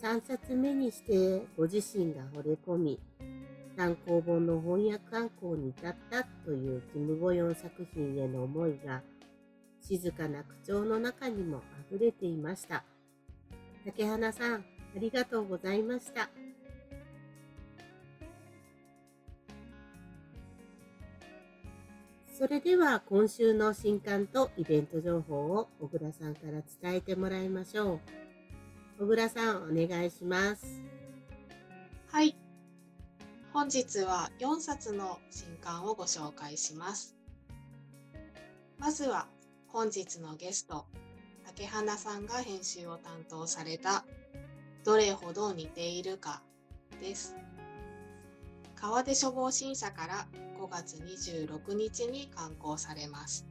[0.00, 2.98] 3冊目にしてご自身が惚れ込み、
[3.80, 9.00] 単行本の翻訳観光に至ったというキム・ボヨン作品への思いが、
[9.80, 12.84] 静かな口調の中にも溢れていました。
[13.86, 14.64] 竹花さん、あ
[14.96, 16.28] りがとうございました。
[22.38, 28.00] それでは今週の新刊とイベント情報を小倉さんから伝えてもらいましょう。
[28.98, 30.82] 小倉さん、お願いします。
[32.08, 32.49] はい。
[33.52, 37.16] 本日は4冊の新刊をご紹介します。
[38.78, 39.26] まずは
[39.66, 40.86] 本日のゲスト、
[41.44, 44.04] 竹花さんが編集を担当された
[44.84, 46.42] どれほど似ているか
[47.00, 47.34] です。
[48.76, 50.28] 川出処方審査から
[50.60, 53.46] 5月26日に刊行されます。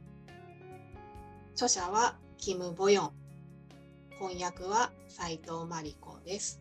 [1.52, 3.12] 著者はキム・ボヨン。
[4.18, 6.59] 翻訳は斉藤真理子です。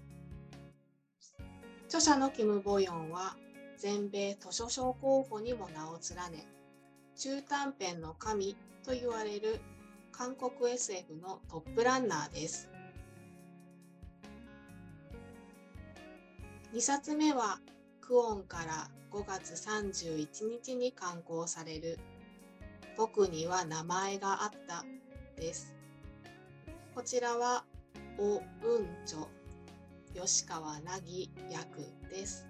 [1.90, 3.36] 著者のキム・ボヨンは
[3.76, 6.46] 全米図書賞候補にも名を連ね、
[7.16, 9.60] 中短編の神と言われる
[10.12, 12.70] 韓国 SF のトップランナーです。
[16.76, 17.60] 2冊目は
[18.02, 21.98] クオンから5月31日に刊行される
[22.96, 24.86] 僕には名前があった
[25.36, 25.74] です。
[26.94, 27.64] こちらは、
[28.20, 28.42] おうん
[29.08, 29.28] ちょ、
[30.14, 32.48] 吉川凪役です。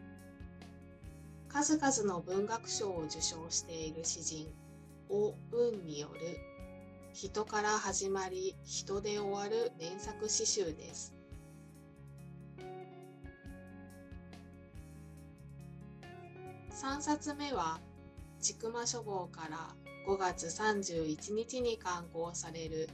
[1.48, 4.48] 数々の文学賞を受賞している詩人、
[5.10, 6.20] おうんによる
[7.14, 11.14] 人から始まり人で終わる連作詩集です。
[16.72, 17.82] 3冊目は、
[18.40, 19.76] 千曲書房から
[20.08, 22.90] 5月31日に刊行される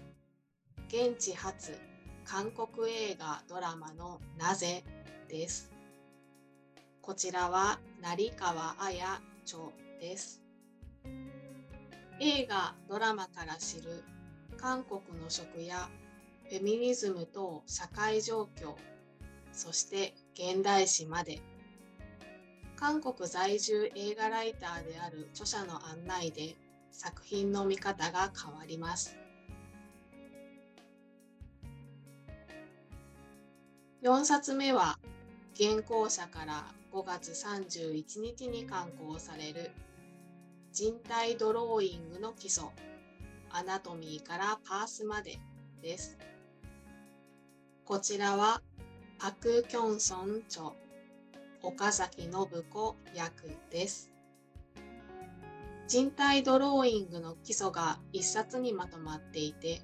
[0.87, 1.77] 現地発
[2.25, 4.83] 韓国映画ドラマのなぜ
[5.29, 5.71] です。
[6.99, 9.03] こちらは成川彩
[9.43, 9.69] 著
[10.01, 10.41] です。
[12.19, 14.03] 映画、ドラマから知る
[14.57, 15.87] 韓国の食や
[16.49, 18.73] フェミニズムと社会状況、
[19.51, 21.41] そして現代史まで、
[22.75, 26.55] 韓国在住映画ライターである著者の案内で
[26.89, 29.15] 作品の見方が変わります。
[34.05, 34.99] 4冊目は
[35.57, 39.71] 原稿者から5月31日に刊行される
[40.71, 42.65] 人体ドローイングの基礎
[43.49, 45.39] アナトミーからパースまで
[45.81, 46.19] です。
[47.83, 48.61] こちらは
[49.17, 50.73] パク・キョンソン著
[51.63, 54.11] 岡崎信子役です。
[55.87, 59.81] 人体ドローイングの基礎が一冊にまとまっていて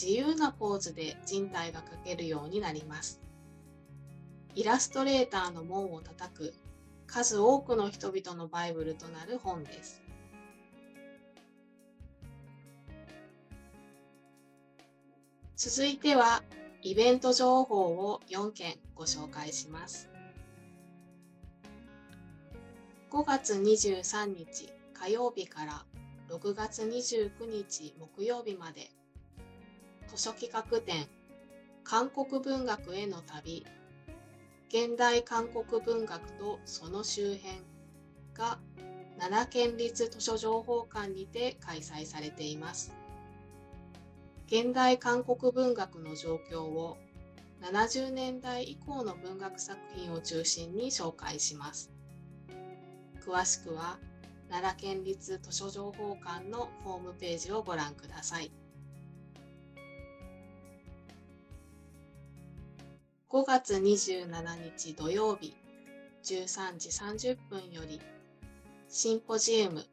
[0.00, 3.20] 自由なポーズで人体が描けるようになります。
[4.54, 6.54] イラストレーターの門を叩く
[7.06, 10.02] 数多くの人々のバイブルとなる本です。
[15.56, 16.42] 続いては
[16.82, 20.08] イベント情報を4件ご紹介します。
[23.10, 25.84] 5月23日火曜日から
[26.28, 28.90] 6月29日木曜日まで
[30.08, 31.08] 図書企画展
[31.82, 33.66] 韓国文学への旅
[34.72, 37.56] 現代韓国文学とその周辺
[38.34, 38.60] が
[39.18, 42.94] 奈良県立図書情報館にて開催されています。
[44.46, 46.98] 現代韓国文学の状況を
[47.60, 51.90] 70年代以降の文学作品を中心に紹介します。
[53.26, 53.98] 詳しくは
[54.48, 58.52] 奈良県立図書情報館のホームページをご覧ください。
[63.32, 64.26] 5月27
[64.76, 65.54] 日土曜日
[66.24, 68.00] 13時30分より
[68.88, 69.86] シンポジウム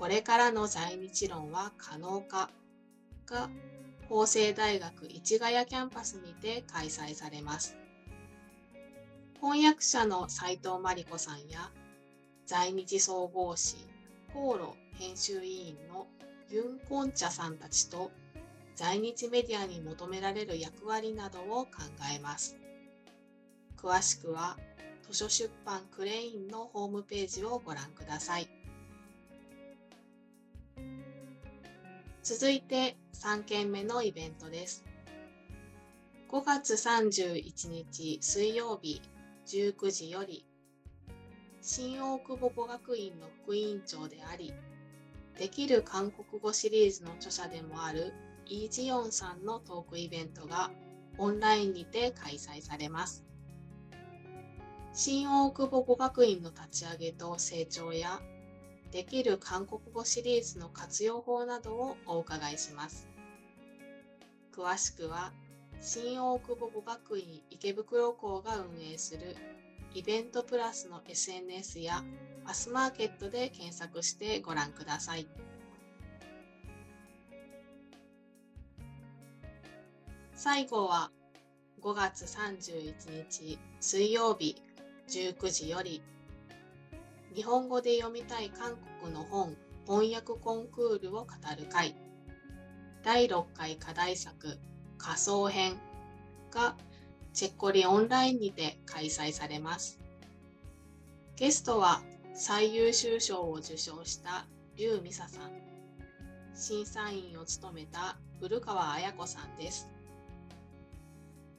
[0.00, 2.50] これからの在日論は可能か
[3.24, 3.48] が
[4.08, 7.76] 法政大学市ヶ谷キャンパスにて開催されます。
[9.40, 11.70] 翻訳者の斉藤真理子さんや
[12.46, 13.76] 在日総合誌
[14.34, 16.08] 航路編集委員の
[16.50, 18.10] ユン・コンチャさんたちと
[18.76, 21.70] 在日メディアに求められる役割などを考
[22.14, 22.56] えます。
[23.76, 24.58] 詳しくは
[25.08, 28.48] 図書出版クレインのホームページをご覧ください。
[32.22, 34.84] 続いて3件目のイベントです。
[36.28, 39.00] 5月31日水曜日
[39.46, 40.44] 19時より
[41.62, 44.52] 新大久保語学院の副委員長であり
[45.38, 48.12] できる韓国語シリーズの著者でもある
[48.48, 50.70] イー・ジヨンさんのトークイベントが
[51.18, 53.24] オンラインにて開催されます。
[54.92, 58.20] 新大久保語学院の立ち上げと成長や
[58.92, 63.08] できる韓国語シリーズの活用法などをお伺いします。
[64.54, 65.32] 詳しくは
[65.80, 69.36] 新大久保語学院池袋校が運営する
[69.92, 72.04] イベントプラスの SNS や
[72.44, 75.26] マスマーケットで検索してご覧ください。
[80.38, 81.10] 最後は
[81.82, 84.62] 5月31日水曜日
[85.08, 86.02] 19時より
[87.34, 89.56] 日本語で読みたい韓国の本
[89.86, 91.96] 翻訳コンクールを語る会
[93.02, 94.58] 第6回課題作
[94.98, 95.78] 仮想編
[96.50, 96.76] が
[97.32, 99.98] チェッコリオンラインにて開催されます。
[101.36, 102.02] ゲストは
[102.34, 105.50] 最優秀賞を受賞した劉美沙さん、
[106.54, 109.95] 審査員を務めた古川彩子さんです。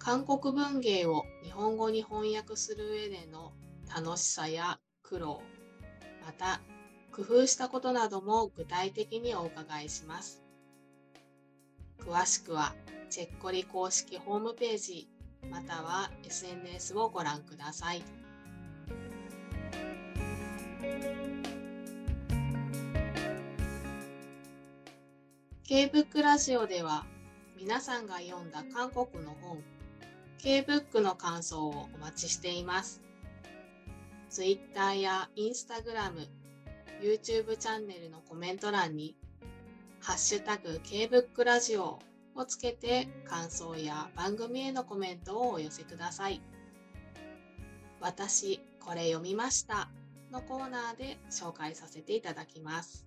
[0.08, 3.51] 韓国文芸を日本語に翻訳する上での
[3.93, 5.41] 楽しさや苦労、
[6.26, 6.62] また
[7.12, 10.41] 工夫したことなども具体的にお伺いします。
[11.99, 12.74] 詳しくは
[13.10, 15.10] チェッコリ公式ホームページ
[15.51, 18.01] または SNS をご覧ください。
[25.66, 27.05] K-BOOK ラジオでは
[27.58, 29.62] 皆さんが読んだ韓国の本
[30.39, 33.01] K-BOOK の感想をお待ちしています。
[34.29, 36.27] Twitter や Instagram、
[37.01, 39.15] YouTube チャンネルのコメント欄に
[39.99, 41.99] ハッシュタグ K-BOOK ラジオ
[42.35, 46.41] をつけて感想や番組へのコメントをお寄せください。
[47.99, 49.89] 私、これ読みました
[50.31, 53.05] のコーナーで紹介させていただきます。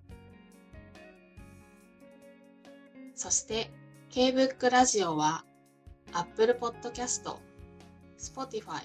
[3.15, 3.71] そして、
[4.09, 5.45] K-BOOK ラジオは
[6.13, 7.37] Apple Podcast、
[8.19, 8.83] Spotify、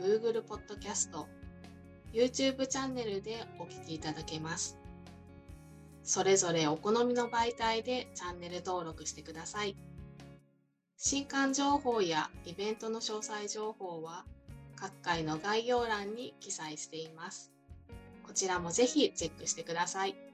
[0.00, 1.26] Google Podcast、
[2.12, 4.76] YouTube チャンネルでお聞きいただけます。
[6.02, 9.76] それぞれお好みの媒体でチャンネル登録してください。
[10.96, 14.24] 新刊情報やイベントの詳細情報は
[14.76, 17.52] 各回の概要欄に記載しています。
[18.26, 20.29] こちらもぜひチェックしてください。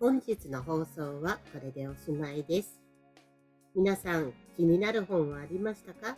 [0.00, 2.80] 本日の放送はこれでおしまいです。
[3.76, 6.16] 皆さん気になる本はありましたか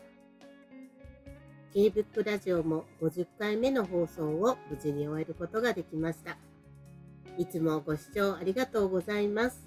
[1.74, 6.36] ？K-BOOK ラジオも50回目の放送を無事に終えることができました。
[7.36, 9.66] いつもご視聴ありがとうございます。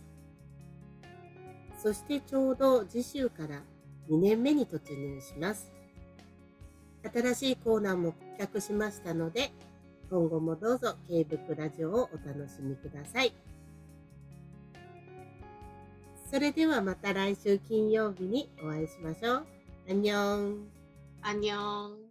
[1.84, 3.63] そしてちょうど次週から
[4.09, 5.74] 2年目に突入します。
[7.13, 9.51] 新しいコーナーも企画しましたので、
[10.09, 13.34] 今後もどうぞ K-BOOK ラジオをお楽しみください。
[16.36, 19.46] それではまた来週金曜日にお会いしましょう。
[19.90, 20.68] アンニョン。
[21.22, 22.05] アンニョン.